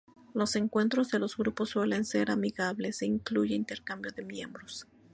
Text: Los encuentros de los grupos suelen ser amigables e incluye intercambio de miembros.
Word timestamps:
Los 0.33 0.55
encuentros 0.55 1.11
de 1.11 1.19
los 1.19 1.37
grupos 1.37 1.69
suelen 1.69 2.05
ser 2.05 2.31
amigables 2.31 3.03
e 3.03 3.05
incluye 3.05 3.53
intercambio 3.53 4.09
de 4.11 4.23
miembros. 4.23 4.87